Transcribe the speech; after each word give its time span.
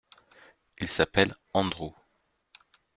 Il 0.79 0.87
s’appelle 0.87 1.35
Andrew. 1.53 1.93